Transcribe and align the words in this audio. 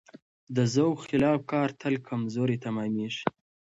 د 0.55 0.57
ذوق 0.73 0.97
خلاف 1.09 1.39
کار 1.51 1.69
تل 1.79 1.95
کمزوری 2.07 2.57
تمامېږي. 2.65 3.23